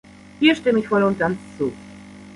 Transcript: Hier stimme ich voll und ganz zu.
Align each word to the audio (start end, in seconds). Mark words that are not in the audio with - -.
Hier 0.39 0.55
stimme 0.55 0.79
ich 0.79 0.87
voll 0.87 1.03
und 1.03 1.19
ganz 1.19 1.37
zu. 1.59 1.71